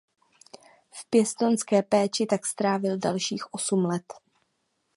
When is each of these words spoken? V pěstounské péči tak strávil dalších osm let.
V 0.91 1.09
pěstounské 1.09 1.83
péči 1.83 2.25
tak 2.25 2.45
strávil 2.45 2.97
dalších 2.97 3.53
osm 3.53 3.85
let. 3.85 4.13